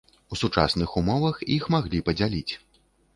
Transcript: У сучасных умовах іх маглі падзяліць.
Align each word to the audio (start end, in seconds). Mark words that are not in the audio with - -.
У 0.35 0.37
сучасных 0.43 0.95
умовах 1.01 1.35
іх 1.57 1.67
маглі 1.75 1.99
падзяліць. 2.09 2.53